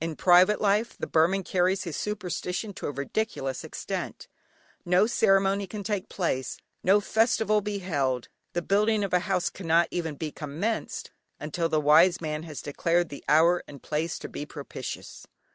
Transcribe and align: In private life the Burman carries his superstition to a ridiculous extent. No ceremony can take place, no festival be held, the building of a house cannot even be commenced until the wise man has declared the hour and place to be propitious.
In 0.00 0.16
private 0.16 0.58
life 0.58 0.96
the 0.96 1.06
Burman 1.06 1.42
carries 1.44 1.82
his 1.84 1.94
superstition 1.94 2.72
to 2.72 2.86
a 2.86 2.92
ridiculous 2.92 3.62
extent. 3.62 4.26
No 4.86 5.06
ceremony 5.06 5.66
can 5.66 5.82
take 5.82 6.08
place, 6.08 6.56
no 6.82 6.98
festival 6.98 7.60
be 7.60 7.80
held, 7.80 8.28
the 8.54 8.62
building 8.62 9.04
of 9.04 9.12
a 9.12 9.18
house 9.28 9.50
cannot 9.50 9.88
even 9.90 10.14
be 10.14 10.32
commenced 10.32 11.10
until 11.38 11.68
the 11.68 11.78
wise 11.78 12.22
man 12.22 12.44
has 12.44 12.62
declared 12.62 13.10
the 13.10 13.22
hour 13.28 13.62
and 13.68 13.82
place 13.82 14.18
to 14.20 14.30
be 14.30 14.46
propitious. 14.46 15.26